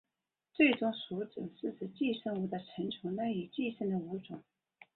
[0.55, 4.41] 最终宿主是指寄生物的成虫赖以寄生的物种。